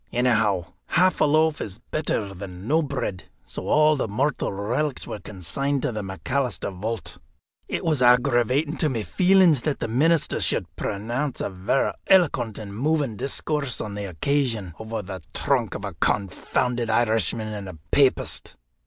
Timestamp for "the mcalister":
5.91-6.73